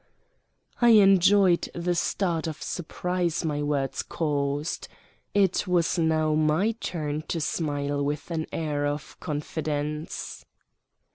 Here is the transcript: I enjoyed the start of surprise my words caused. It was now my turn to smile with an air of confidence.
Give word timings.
I 0.81 0.93
enjoyed 0.97 1.69
the 1.75 1.93
start 1.93 2.47
of 2.47 2.59
surprise 2.59 3.45
my 3.45 3.61
words 3.61 4.01
caused. 4.01 4.87
It 5.35 5.67
was 5.67 5.99
now 5.99 6.33
my 6.33 6.71
turn 6.79 7.21
to 7.27 7.39
smile 7.39 8.03
with 8.03 8.31
an 8.31 8.47
air 8.51 8.87
of 8.87 9.19
confidence. 9.19 10.43